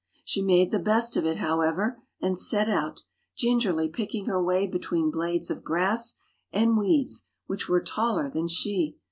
She 0.25 0.41
made 0.41 0.71
the 0.71 0.79
best 0.79 1.15
of 1.15 1.27
it, 1.27 1.37
however, 1.37 2.01
and 2.19 2.35
set 2.39 2.67
out, 2.67 3.03
gingerly 3.37 3.87
picking 3.87 4.25
her 4.25 4.41
way 4.43 4.65
between 4.65 5.11
blades 5.11 5.51
of 5.51 5.63
grass 5.63 6.15
and 6.51 6.75
weeds 6.75 7.27
which 7.45 7.69
were 7.69 7.83
taller 7.83 8.27
than 8.27 8.47
she. 8.47 8.95